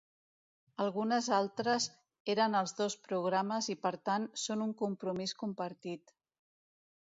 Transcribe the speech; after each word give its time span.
Algunes 0.85 1.27
altres 1.39 1.85
eren 2.35 2.57
als 2.61 2.73
dos 2.81 2.97
programes 3.09 3.69
i 3.75 3.77
per 3.85 3.93
tant 4.11 4.27
són 4.47 4.67
un 4.69 4.75
compromís 4.83 5.37
compartit. 5.45 6.19